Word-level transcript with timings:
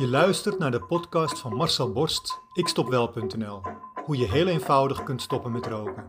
Je 0.00 0.08
luistert 0.08 0.58
naar 0.58 0.70
de 0.70 0.80
podcast 0.80 1.38
van 1.38 1.54
Marcel 1.54 1.92
Borst, 1.92 2.40
ikstopwel.nl. 2.52 3.62
Hoe 4.04 4.16
je 4.16 4.30
heel 4.30 4.46
eenvoudig 4.46 5.02
kunt 5.02 5.22
stoppen 5.22 5.52
met 5.52 5.66
roken. 5.66 6.04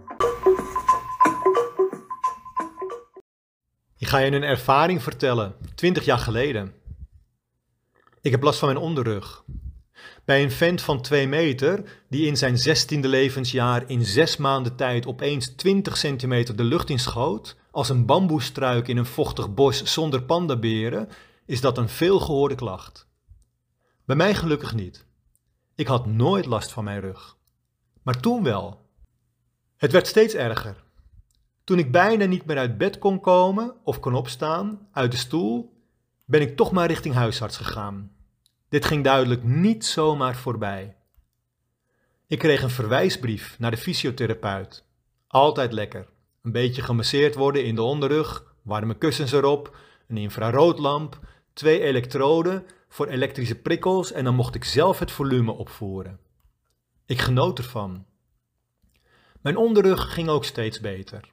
Ik 3.97 4.07
ga 4.07 4.17
je 4.17 4.31
een 4.31 4.43
ervaring 4.43 5.04
vertellen, 5.04 5.55
20 5.75 6.05
jaar 6.05 6.17
geleden. 6.17 6.73
Ik 8.21 8.32
heb 8.32 8.43
last 8.43 8.59
van 8.59 8.68
mijn 8.68 8.84
onderrug. 8.84 9.43
Bij 10.26 10.44
een 10.44 10.52
vent 10.52 10.82
van 10.82 11.02
2 11.02 11.28
meter, 11.28 12.04
die 12.10 12.26
in 12.26 12.38
zijn 12.38 12.55
16e 12.55 13.00
levensjaar 13.00 13.89
in 13.89 14.05
6 14.05 14.38
maanden 14.38 14.76
tijd 14.76 15.05
opeens 15.08 15.55
20 15.55 15.98
centimeter 15.98 16.55
de 16.55 16.64
lucht 16.64 16.89
inschoot, 16.89 17.55
als 17.71 17.89
een 17.89 18.05
bamboestruik 18.05 18.88
in 18.88 18.98
een 18.98 19.05
vochtig 19.05 19.54
bos 19.54 19.84
zonder 19.84 20.23
pandaberen, 20.23 21.10
is 21.46 21.62
dat 21.62 21.78
een 21.78 21.89
veelgehoorde 21.89 22.55
klacht. 22.55 23.10
Bij 24.11 24.20
mij 24.20 24.35
gelukkig 24.35 24.73
niet. 24.73 25.05
Ik 25.75 25.88
had 25.88 26.05
nooit 26.05 26.45
last 26.45 26.71
van 26.71 26.83
mijn 26.83 26.99
rug. 26.99 27.38
Maar 28.01 28.20
toen 28.20 28.43
wel. 28.43 28.89
Het 29.77 29.91
werd 29.91 30.07
steeds 30.07 30.34
erger. 30.34 30.84
Toen 31.63 31.79
ik 31.79 31.91
bijna 31.91 32.25
niet 32.25 32.45
meer 32.45 32.57
uit 32.57 32.77
bed 32.77 32.99
kon 32.99 33.20
komen 33.20 33.75
of 33.84 33.99
kon 33.99 34.15
opstaan, 34.15 34.87
uit 34.91 35.11
de 35.11 35.17
stoel, 35.17 35.84
ben 36.25 36.41
ik 36.41 36.55
toch 36.55 36.71
maar 36.71 36.87
richting 36.87 37.13
huisarts 37.13 37.57
gegaan. 37.57 38.11
Dit 38.70 38.85
ging 38.85 39.03
duidelijk 39.03 39.43
niet 39.43 39.85
zomaar 39.85 40.35
voorbij. 40.35 40.95
Ik 42.27 42.39
kreeg 42.39 42.62
een 42.62 42.70
verwijsbrief 42.70 43.59
naar 43.59 43.71
de 43.71 43.77
fysiotherapeut. 43.77 44.85
Altijd 45.27 45.71
lekker. 45.71 46.07
Een 46.41 46.51
beetje 46.51 46.81
gemasseerd 46.81 47.35
worden 47.35 47.65
in 47.65 47.75
de 47.75 47.84
onderrug, 47.84 48.55
warme 48.62 48.98
kussens 48.98 49.31
erop, 49.31 49.75
een 50.07 50.17
infraroodlamp, 50.17 51.20
twee 51.53 51.81
elektroden 51.81 52.65
voor 52.91 53.08
elektrische 53.08 53.55
prikkels 53.55 54.12
en 54.12 54.23
dan 54.23 54.36
mocht 54.36 54.55
ik 54.55 54.63
zelf 54.63 54.99
het 54.99 55.12
volume 55.12 55.52
opvoeren. 55.52 56.20
Ik 57.05 57.20
genoot 57.20 57.57
ervan. 57.57 58.05
Mijn 59.41 59.57
onderrug 59.57 60.13
ging 60.13 60.29
ook 60.29 60.46
steeds 60.46 60.79
beter. 60.79 61.32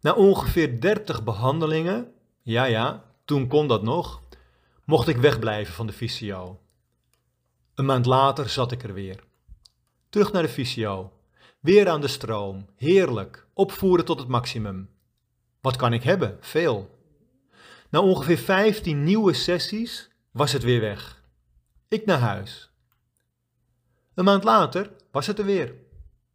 Na 0.00 0.12
ongeveer 0.12 0.80
30 0.80 1.24
behandelingen, 1.24 2.12
ja 2.42 2.64
ja, 2.64 3.04
toen 3.24 3.48
kon 3.48 3.68
dat 3.68 3.82
nog, 3.82 4.22
mocht 4.84 5.08
ik 5.08 5.16
wegblijven 5.16 5.74
van 5.74 5.86
de 5.86 5.92
fysio. 5.92 6.60
Een 7.74 7.84
maand 7.84 8.06
later 8.06 8.48
zat 8.48 8.72
ik 8.72 8.82
er 8.82 8.94
weer. 8.94 9.24
Terug 10.08 10.32
naar 10.32 10.42
de 10.42 10.48
fysio. 10.48 11.12
Weer 11.60 11.88
aan 11.88 12.00
de 12.00 12.08
stroom. 12.08 12.66
Heerlijk. 12.76 13.46
Opvoeren 13.54 14.04
tot 14.04 14.18
het 14.18 14.28
maximum. 14.28 14.90
Wat 15.60 15.76
kan 15.76 15.92
ik 15.92 16.02
hebben? 16.02 16.38
Veel. 16.40 16.98
Na 17.90 18.00
ongeveer 18.00 18.38
15 18.38 19.04
nieuwe 19.04 19.32
sessies 19.32 20.10
was 20.32 20.52
het 20.52 20.62
weer 20.62 20.80
weg. 20.80 21.22
Ik 21.88 22.06
naar 22.06 22.18
huis. 22.18 22.70
Een 24.14 24.24
maand 24.24 24.44
later 24.44 24.90
was 25.10 25.26
het 25.26 25.38
er 25.38 25.44
weer. 25.44 25.74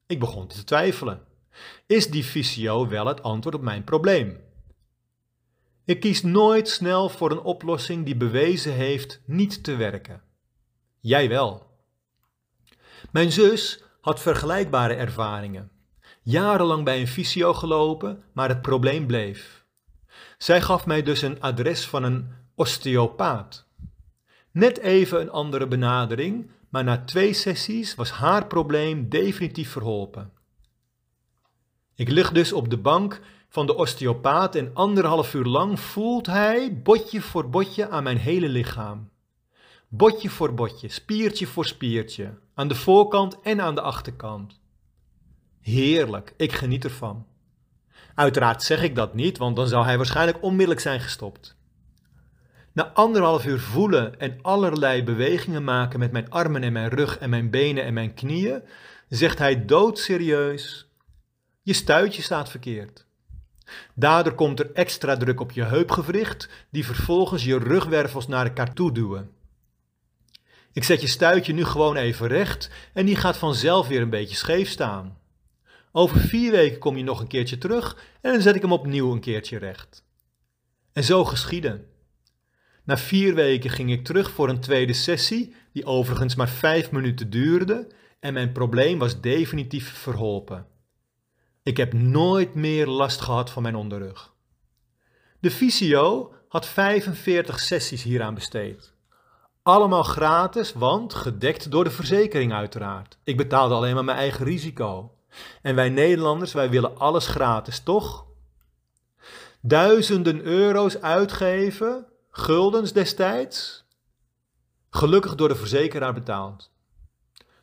Ik 0.07 0.19
begon 0.19 0.47
te 0.47 0.63
twijfelen. 0.63 1.25
Is 1.85 2.09
die 2.09 2.23
fysio 2.23 2.87
wel 2.87 3.05
het 3.05 3.23
antwoord 3.23 3.55
op 3.55 3.61
mijn 3.61 3.83
probleem? 3.83 4.39
Ik 5.85 5.99
kies 5.99 6.23
nooit 6.23 6.69
snel 6.69 7.09
voor 7.09 7.31
een 7.31 7.41
oplossing 7.41 8.05
die 8.05 8.15
bewezen 8.15 8.73
heeft 8.73 9.21
niet 9.25 9.63
te 9.63 9.75
werken. 9.75 10.21
Jij 10.99 11.29
wel. 11.29 11.67
Mijn 13.11 13.31
zus 13.31 13.83
had 14.01 14.19
vergelijkbare 14.19 14.93
ervaringen. 14.93 15.71
Jarenlang 16.21 16.83
bij 16.83 16.99
een 16.99 17.07
fysio 17.07 17.53
gelopen, 17.53 18.23
maar 18.33 18.49
het 18.49 18.61
probleem 18.61 19.07
bleef. 19.07 19.65
Zij 20.37 20.61
gaf 20.61 20.85
mij 20.85 21.03
dus 21.03 21.21
een 21.21 21.41
adres 21.41 21.87
van 21.87 22.03
een 22.03 22.31
osteopaat. 22.55 23.66
Net 24.57 24.79
even 24.79 25.21
een 25.21 25.29
andere 25.29 25.67
benadering, 25.67 26.49
maar 26.69 26.83
na 26.83 27.03
twee 27.03 27.33
sessies 27.33 27.95
was 27.95 28.11
haar 28.11 28.47
probleem 28.47 29.09
definitief 29.09 29.71
verholpen. 29.71 30.31
Ik 31.95 32.09
lig 32.09 32.31
dus 32.31 32.53
op 32.53 32.69
de 32.69 32.77
bank 32.77 33.21
van 33.49 33.65
de 33.65 33.75
osteopaat 33.75 34.55
en 34.55 34.71
anderhalf 34.73 35.33
uur 35.33 35.45
lang 35.45 35.79
voelt 35.79 36.25
hij 36.25 36.81
botje 36.81 37.21
voor 37.21 37.49
botje 37.49 37.89
aan 37.89 38.03
mijn 38.03 38.17
hele 38.17 38.49
lichaam. 38.49 39.09
Botje 39.87 40.29
voor 40.29 40.53
botje, 40.53 40.89
spiertje 40.89 41.47
voor 41.47 41.65
spiertje, 41.65 42.33
aan 42.53 42.67
de 42.67 42.75
voorkant 42.75 43.41
en 43.41 43.61
aan 43.61 43.75
de 43.75 43.81
achterkant. 43.81 44.59
Heerlijk, 45.61 46.33
ik 46.37 46.51
geniet 46.51 46.83
ervan. 46.83 47.25
Uiteraard 48.15 48.63
zeg 48.63 48.83
ik 48.83 48.95
dat 48.95 49.13
niet, 49.13 49.37
want 49.37 49.55
dan 49.55 49.67
zou 49.67 49.85
hij 49.85 49.97
waarschijnlijk 49.97 50.43
onmiddellijk 50.43 50.81
zijn 50.81 50.99
gestopt. 50.99 51.56
Na 52.77 52.91
anderhalf 52.93 53.45
uur 53.45 53.59
voelen 53.59 54.19
en 54.19 54.39
allerlei 54.41 55.03
bewegingen 55.03 55.63
maken 55.63 55.99
met 55.99 56.11
mijn 56.11 56.29
armen 56.29 56.63
en 56.63 56.73
mijn 56.73 56.89
rug 56.89 57.17
en 57.17 57.29
mijn 57.29 57.49
benen 57.49 57.83
en 57.83 57.93
mijn 57.93 58.13
knieën, 58.13 58.63
zegt 59.09 59.37
hij 59.37 59.65
doodserieus: 59.65 60.89
Je 61.61 61.73
stuitje 61.73 62.21
staat 62.21 62.49
verkeerd. 62.49 63.05
Daardoor 63.93 64.33
komt 64.33 64.59
er 64.59 64.71
extra 64.73 65.17
druk 65.17 65.39
op 65.39 65.51
je 65.51 65.63
heupgewricht, 65.63 66.49
die 66.71 66.85
vervolgens 66.85 67.43
je 67.43 67.57
rugwervels 67.57 68.27
naar 68.27 68.45
elkaar 68.45 68.73
toe 68.73 68.91
duwen. 68.91 69.31
Ik 70.73 70.83
zet 70.83 71.01
je 71.01 71.07
stuitje 71.07 71.53
nu 71.53 71.63
gewoon 71.63 71.95
even 71.95 72.27
recht 72.27 72.69
en 72.93 73.05
die 73.05 73.15
gaat 73.15 73.37
vanzelf 73.37 73.87
weer 73.87 74.01
een 74.01 74.09
beetje 74.09 74.35
scheef 74.35 74.69
staan. 74.69 75.17
Over 75.91 76.19
vier 76.19 76.51
weken 76.51 76.79
kom 76.79 76.97
je 76.97 77.03
nog 77.03 77.19
een 77.19 77.27
keertje 77.27 77.57
terug 77.57 77.97
en 78.21 78.31
dan 78.31 78.41
zet 78.41 78.55
ik 78.55 78.61
hem 78.61 78.71
opnieuw 78.71 79.11
een 79.11 79.19
keertje 79.19 79.57
recht. 79.57 80.03
En 80.93 81.03
zo 81.03 81.25
geschiedde. 81.25 81.95
Na 82.87 82.97
vier 82.97 83.35
weken 83.35 83.69
ging 83.69 83.91
ik 83.91 84.03
terug 84.03 84.31
voor 84.31 84.49
een 84.49 84.59
tweede 84.59 84.93
sessie, 84.93 85.55
die 85.71 85.85
overigens 85.85 86.35
maar 86.35 86.49
vijf 86.49 86.91
minuten 86.91 87.29
duurde, 87.29 87.87
en 88.19 88.33
mijn 88.33 88.51
probleem 88.51 88.99
was 88.99 89.21
definitief 89.21 89.89
verholpen. 89.89 90.65
Ik 91.63 91.77
heb 91.77 91.93
nooit 91.93 92.55
meer 92.55 92.87
last 92.87 93.21
gehad 93.21 93.49
van 93.49 93.63
mijn 93.63 93.75
onderrug. 93.75 94.33
De 95.39 95.51
fysio 95.51 96.33
had 96.47 96.65
45 96.65 97.59
sessies 97.59 98.03
hieraan 98.03 98.33
besteed. 98.33 98.93
Allemaal 99.63 100.03
gratis, 100.03 100.73
want 100.73 101.13
gedekt 101.13 101.71
door 101.71 101.83
de 101.83 101.91
verzekering 101.91 102.53
uiteraard. 102.53 103.17
Ik 103.23 103.37
betaalde 103.37 103.75
alleen 103.75 103.95
maar 103.95 104.03
mijn 104.03 104.17
eigen 104.17 104.45
risico. 104.45 105.11
En 105.61 105.75
wij 105.75 105.89
Nederlanders, 105.89 106.53
wij 106.53 106.69
willen 106.69 106.97
alles 106.97 107.27
gratis, 107.27 107.79
toch? 107.79 108.25
Duizenden 109.61 110.41
euro's 110.41 111.01
uitgeven, 111.01 112.05
guldens 112.37 112.93
destijds, 112.93 113.85
gelukkig 114.89 115.35
door 115.35 115.47
de 115.47 115.55
verzekeraar 115.55 116.13
betaald. 116.13 116.71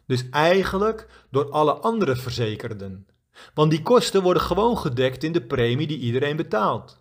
Dus 0.07 0.29
eigenlijk 0.31 1.27
door 1.31 1.51
alle 1.51 1.73
andere 1.73 2.17
verzekerden. 2.17 3.07
Want 3.55 3.71
die 3.71 3.83
kosten 3.83 4.23
worden 4.23 4.43
gewoon 4.43 4.79
gedekt 4.79 5.25
in 5.25 5.33
de 5.33 5.43
premie 5.43 5.87
die 5.87 5.99
iedereen 5.99 6.37
betaalt. 6.37 7.01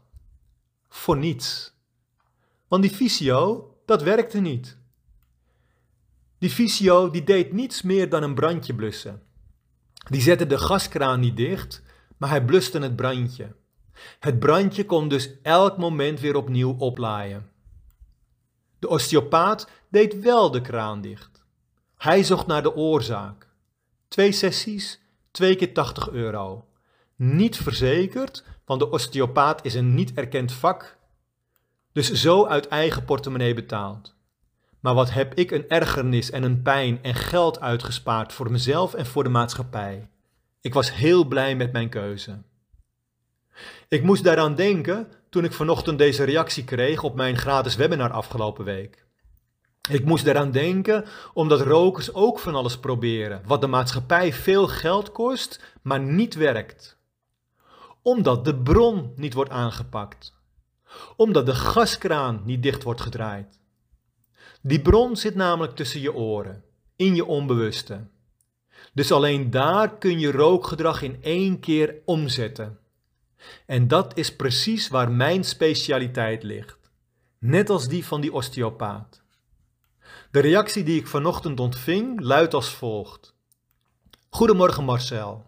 Voor 0.90 1.18
niets. 1.18 1.74
Want 2.68 2.82
die 2.84 2.92
fysio, 2.92 3.74
dat 3.86 4.02
werkte 4.02 4.40
niet. 4.40 4.78
Die 6.38 6.50
fysio 6.50 7.10
die 7.10 7.24
deed 7.24 7.54
niets 7.54 7.82
meer 7.82 8.10
dan 8.10 8.24
een 8.24 8.36
brandje 8.36 8.76
blussen. 8.76 9.24
Die 10.10 10.22
zette 10.22 10.48
de 10.48 10.58
gaskraan 10.58 11.20
niet 11.20 11.38
dicht, 11.38 11.82
maar 12.18 12.30
hij 12.30 12.46
bluste 12.46 12.80
het 12.80 12.96
brandje. 12.96 13.56
Het 14.20 14.40
brandje 14.40 14.86
kon 14.86 15.08
dus 15.08 15.30
elk 15.42 15.78
moment 15.78 16.20
weer 16.20 16.36
opnieuw 16.36 16.76
oplaaien. 16.78 17.52
De 18.84 18.90
osteopaat 18.90 19.68
deed 19.90 20.20
wel 20.20 20.52
de 20.52 20.62
kraan 20.62 21.02
dicht. 21.02 21.44
Hij 21.98 22.24
zocht 22.24 22.48
naar 22.48 22.64
de 22.64 22.76
oorzaak. 22.76 23.48
Twee 24.08 24.32
sessies, 24.32 25.00
twee 25.32 25.56
keer 25.56 25.74
80 25.74 26.10
euro. 26.10 26.66
Niet 27.16 27.58
verzekerd, 27.58 28.44
want 28.66 28.80
de 28.80 28.90
osteopaat 28.90 29.66
is 29.66 29.74
een 29.74 29.94
niet 29.94 30.14
erkend 30.14 30.52
vak. 30.52 30.98
Dus 31.92 32.12
zo 32.12 32.46
uit 32.46 32.68
eigen 32.68 33.06
portemonnee 33.06 33.54
betaald. 33.54 34.16
Maar 34.80 34.94
wat 34.94 35.12
heb 35.12 35.34
ik 35.34 35.52
een 35.52 35.70
ergernis 35.70 36.32
en 36.32 36.44
een 36.44 36.62
pijn 36.62 37.04
en 37.04 37.16
geld 37.16 37.60
uitgespaard 37.60 38.34
voor 38.34 38.52
mezelf 38.52 38.94
en 38.94 39.06
voor 39.06 39.24
de 39.24 39.30
maatschappij. 39.30 40.10
Ik 40.62 40.74
was 40.74 40.94
heel 40.94 41.26
blij 41.26 41.56
met 41.56 41.72
mijn 41.72 41.90
keuze. 41.90 42.42
Ik 43.88 44.04
moest 44.04 44.24
daaraan 44.24 44.56
denken 44.56 45.08
toen 45.34 45.44
ik 45.44 45.54
vanochtend 45.54 45.98
deze 45.98 46.24
reactie 46.24 46.64
kreeg 46.64 47.04
op 47.04 47.16
mijn 47.16 47.38
gratis 47.38 47.76
webinar 47.76 48.12
afgelopen 48.12 48.66
week. 48.66 49.06
Ik 49.90 50.06
moest 50.06 50.26
daaraan 50.26 50.52
denken 50.52 51.06
omdat 51.34 51.62
rokers 51.62 52.14
ook 52.14 52.40
van 52.40 52.56
alles 52.56 52.78
proberen, 52.78 53.42
wat 53.46 53.62
de 53.62 53.68
maatschappij 53.68 54.34
veel 54.34 54.68
geld 54.68 55.12
kost, 55.12 55.78
maar 55.82 56.00
niet 56.00 56.36
werkt. 56.36 56.98
Omdat 58.02 58.46
de 58.46 58.56
bron 58.56 59.14
niet 59.16 59.34
wordt 59.34 59.52
aangepakt. 59.52 60.34
Omdat 61.16 61.46
de 61.46 61.56
gaskraan 61.56 62.42
niet 62.46 62.64
dicht 62.64 62.84
wordt 62.84 63.02
gedraaid. 63.02 63.60
Die 64.62 64.82
bron 64.82 65.16
zit 65.16 65.36
namelijk 65.36 65.76
tussen 65.76 66.02
je 66.02 66.14
oren, 66.14 66.64
in 66.96 67.16
je 67.16 67.26
onbewuste. 67.26 68.08
Dus 68.94 69.12
alleen 69.12 69.50
daar 69.50 69.98
kun 69.98 70.20
je 70.20 70.32
rookgedrag 70.32 71.02
in 71.02 71.18
één 71.22 71.60
keer 71.60 71.96
omzetten. 72.06 72.78
En 73.66 73.88
dat 73.88 74.18
is 74.18 74.36
precies 74.36 74.88
waar 74.88 75.12
mijn 75.12 75.44
specialiteit 75.44 76.44
ligt, 76.44 76.92
net 77.40 77.70
als 77.70 77.88
die 77.88 78.06
van 78.06 78.22
die 78.22 78.34
osteopaat. 78.34 79.22
De 80.32 80.40
reactie 80.40 80.84
die 80.84 81.00
ik 81.00 81.08
vanochtend 81.08 81.60
ontving 81.60 82.22
luidt 82.22 82.54
als 82.54 82.70
volgt. 82.70 83.36
Goedemorgen 84.30 84.84
Marcel. 84.84 85.46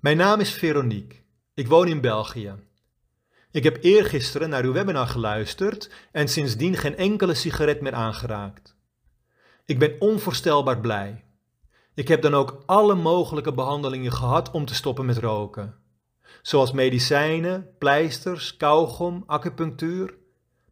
Mijn 0.00 0.16
naam 0.16 0.40
is 0.40 0.52
Veronique. 0.52 1.16
Ik 1.54 1.68
woon 1.68 1.88
in 1.88 2.00
België. 2.00 2.54
Ik 3.50 3.64
heb 3.64 3.78
eergisteren 3.80 4.48
naar 4.48 4.64
uw 4.64 4.72
webinar 4.72 5.06
geluisterd 5.06 5.90
en 6.12 6.28
sindsdien 6.28 6.76
geen 6.76 6.96
enkele 6.96 7.34
sigaret 7.34 7.80
meer 7.80 7.94
aangeraakt. 7.94 8.76
Ik 9.64 9.78
ben 9.78 9.96
onvoorstelbaar 9.98 10.80
blij. 10.80 11.24
Ik 11.94 12.08
heb 12.08 12.22
dan 12.22 12.34
ook 12.34 12.62
alle 12.66 12.94
mogelijke 12.94 13.52
behandelingen 13.52 14.12
gehad 14.12 14.50
om 14.50 14.64
te 14.64 14.74
stoppen 14.74 15.06
met 15.06 15.18
roken. 15.18 15.74
Zoals 16.42 16.72
medicijnen, 16.72 17.68
pleisters, 17.78 18.56
kauwgom, 18.56 19.22
acupunctuur. 19.26 20.14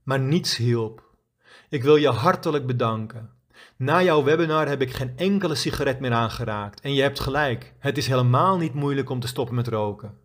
Maar 0.02 0.20
niets 0.20 0.56
hielp. 0.56 1.02
Ik 1.68 1.82
wil 1.82 1.96
je 1.96 2.08
hartelijk 2.08 2.66
bedanken. 2.66 3.30
Na 3.76 4.02
jouw 4.02 4.24
webinar 4.24 4.68
heb 4.68 4.80
ik 4.80 4.92
geen 4.92 5.12
enkele 5.16 5.54
sigaret 5.54 6.00
meer 6.00 6.12
aangeraakt. 6.12 6.80
En 6.80 6.94
je 6.94 7.02
hebt 7.02 7.20
gelijk, 7.20 7.74
het 7.78 7.98
is 7.98 8.06
helemaal 8.06 8.56
niet 8.56 8.74
moeilijk 8.74 9.10
om 9.10 9.20
te 9.20 9.26
stoppen 9.26 9.54
met 9.54 9.68
roken. 9.68 10.18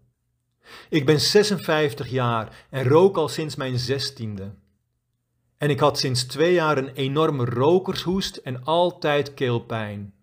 Ik 0.89 1.05
ben 1.05 1.19
56 1.19 2.07
jaar 2.07 2.65
en 2.69 2.87
rook 2.87 3.17
al 3.17 3.27
sinds 3.27 3.55
mijn 3.55 3.79
zestiende. 3.79 4.53
En 5.57 5.69
ik 5.69 5.79
had 5.79 5.99
sinds 5.99 6.23
twee 6.23 6.53
jaar 6.53 6.77
een 6.77 6.93
enorme 6.93 7.45
rokershoest 7.45 8.35
en 8.35 8.63
altijd 8.63 9.33
keelpijn. 9.33 10.13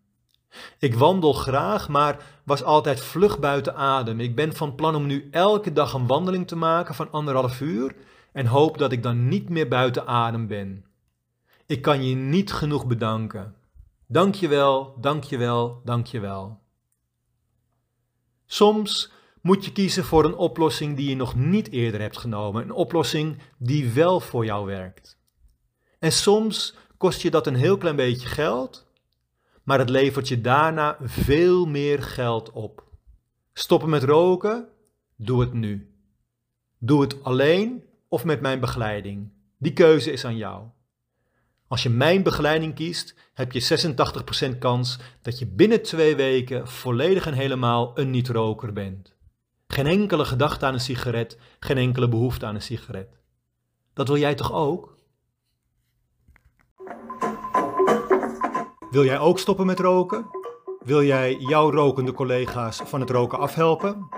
Ik 0.78 0.94
wandel 0.94 1.32
graag, 1.32 1.88
maar 1.88 2.40
was 2.44 2.62
altijd 2.62 3.00
vlug 3.00 3.38
buiten 3.38 3.76
adem. 3.76 4.20
Ik 4.20 4.34
ben 4.34 4.56
van 4.56 4.74
plan 4.74 4.94
om 4.94 5.06
nu 5.06 5.28
elke 5.30 5.72
dag 5.72 5.92
een 5.92 6.06
wandeling 6.06 6.46
te 6.46 6.56
maken 6.56 6.94
van 6.94 7.10
anderhalf 7.10 7.60
uur 7.60 7.94
en 8.32 8.46
hoop 8.46 8.78
dat 8.78 8.92
ik 8.92 9.02
dan 9.02 9.28
niet 9.28 9.48
meer 9.48 9.68
buiten 9.68 10.06
adem 10.06 10.46
ben. 10.46 10.84
Ik 11.66 11.82
kan 11.82 12.04
je 12.04 12.14
niet 12.14 12.52
genoeg 12.52 12.86
bedanken. 12.86 13.54
Dank 14.06 14.34
je 14.34 14.48
wel, 14.48 14.94
dank 15.00 15.24
je 15.24 15.36
wel, 15.36 15.80
dank 15.84 16.06
je 16.06 16.20
wel. 16.20 16.60
Soms 18.46 19.12
moet 19.40 19.64
je 19.64 19.72
kiezen 19.72 20.04
voor 20.04 20.24
een 20.24 20.36
oplossing 20.36 20.96
die 20.96 21.08
je 21.08 21.16
nog 21.16 21.34
niet 21.34 21.70
eerder 21.70 22.00
hebt 22.00 22.18
genomen, 22.18 22.62
een 22.62 22.72
oplossing 22.72 23.38
die 23.58 23.90
wel 23.90 24.20
voor 24.20 24.44
jou 24.44 24.66
werkt. 24.66 25.18
En 25.98 26.12
soms 26.12 26.74
kost 26.96 27.22
je 27.22 27.30
dat 27.30 27.46
een 27.46 27.54
heel 27.54 27.76
klein 27.76 27.96
beetje 27.96 28.28
geld, 28.28 28.86
maar 29.62 29.78
het 29.78 29.88
levert 29.88 30.28
je 30.28 30.40
daarna 30.40 30.96
veel 31.00 31.66
meer 31.66 32.02
geld 32.02 32.50
op. 32.50 32.84
Stoppen 33.52 33.88
met 33.88 34.02
roken? 34.02 34.68
Doe 35.16 35.40
het 35.40 35.52
nu. 35.52 35.94
Doe 36.78 37.00
het 37.00 37.24
alleen 37.24 37.84
of 38.08 38.24
met 38.24 38.40
mijn 38.40 38.60
begeleiding. 38.60 39.32
Die 39.58 39.72
keuze 39.72 40.12
is 40.12 40.24
aan 40.24 40.36
jou. 40.36 40.62
Als 41.68 41.82
je 41.82 41.90
mijn 41.90 42.22
begeleiding 42.22 42.74
kiest, 42.74 43.14
heb 43.34 43.52
je 43.52 43.90
86% 44.54 44.58
kans 44.58 44.98
dat 45.22 45.38
je 45.38 45.46
binnen 45.46 45.82
twee 45.82 46.16
weken 46.16 46.68
volledig 46.68 47.26
en 47.26 47.32
helemaal 47.32 47.98
een 47.98 48.10
niet-roker 48.10 48.72
bent. 48.72 49.14
Geen 49.66 49.86
enkele 49.86 50.24
gedachte 50.24 50.66
aan 50.66 50.74
een 50.74 50.80
sigaret, 50.80 51.38
geen 51.60 51.76
enkele 51.76 52.08
behoefte 52.08 52.46
aan 52.46 52.54
een 52.54 52.62
sigaret. 52.62 53.18
Dat 53.92 54.08
wil 54.08 54.16
jij 54.16 54.34
toch 54.34 54.52
ook? 54.52 54.96
Wil 58.90 59.04
jij 59.04 59.18
ook 59.18 59.38
stoppen 59.38 59.66
met 59.66 59.80
roken? 59.80 60.26
Wil 60.84 61.02
jij 61.02 61.36
jouw 61.36 61.70
rokende 61.70 62.12
collega's 62.12 62.82
van 62.84 63.00
het 63.00 63.10
roken 63.10 63.38
afhelpen? 63.38 64.08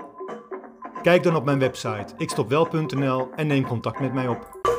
Kijk 1.01 1.23
dan 1.23 1.35
op 1.35 1.45
mijn 1.45 1.59
website 1.59 2.13
ikstopwel.nl 2.17 3.29
en 3.35 3.47
neem 3.47 3.67
contact 3.67 3.99
met 3.99 4.13
mij 4.13 4.27
op. 4.27 4.72